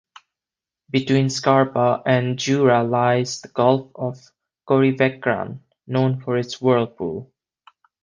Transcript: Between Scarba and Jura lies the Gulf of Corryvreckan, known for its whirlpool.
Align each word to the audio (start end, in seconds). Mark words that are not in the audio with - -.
Between 0.89 1.27
Scarba 1.27 2.01
and 2.07 2.39
Jura 2.39 2.83
lies 2.83 3.39
the 3.39 3.49
Gulf 3.49 3.91
of 3.93 4.17
Corryvreckan, 4.67 5.59
known 5.85 6.19
for 6.21 6.39
its 6.39 6.59
whirlpool. 6.59 7.31